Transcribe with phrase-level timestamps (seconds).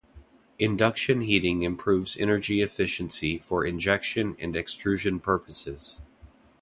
[0.57, 6.01] Induction heating improves energy efficiency for injection and extrusion processes.